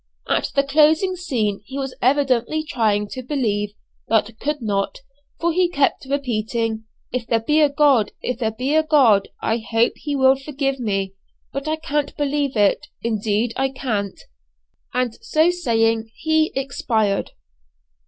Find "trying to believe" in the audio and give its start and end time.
2.63-3.73